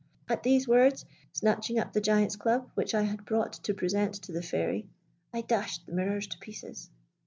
At 0.27 0.41
these 0.41 0.67
words, 0.67 1.05
snatching 1.31 1.77
up 1.77 1.93
the 1.93 2.01
giant's 2.01 2.35
club, 2.35 2.71
which 2.73 2.95
I 2.95 3.03
had 3.03 3.23
brought 3.23 3.53
to 3.53 3.73
present 3.75 4.15
to 4.23 4.31
the 4.31 4.41
Fairy, 4.41 4.89
I 5.31 5.41
dashed 5.41 5.85
the 5.85 5.91
mirrors 5.93 6.25
to 6.25 6.39
pieces. 6.39 6.89